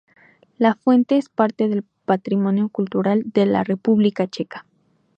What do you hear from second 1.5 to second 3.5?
del Patrimonio Cultural de